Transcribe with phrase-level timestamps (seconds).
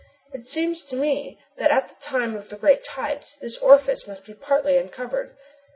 [0.33, 4.25] It seems to me that at the time of the great tides, this orifice must
[4.25, 5.37] be partly uncovered.